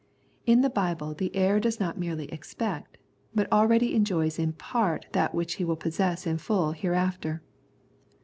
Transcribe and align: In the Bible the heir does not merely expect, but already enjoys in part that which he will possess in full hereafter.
In 0.47 0.61
the 0.61 0.69
Bible 0.71 1.13
the 1.13 1.29
heir 1.35 1.59
does 1.59 1.79
not 1.79 1.95
merely 1.95 2.25
expect, 2.31 2.97
but 3.35 3.47
already 3.51 3.93
enjoys 3.93 4.39
in 4.39 4.51
part 4.53 5.05
that 5.11 5.35
which 5.35 5.57
he 5.61 5.63
will 5.63 5.75
possess 5.75 6.25
in 6.25 6.39
full 6.39 6.71
hereafter. 6.71 7.43